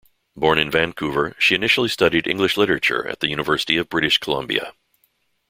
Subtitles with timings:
[0.35, 4.73] Born in Vancouver, she initially studied English literature at the University of British Columbia.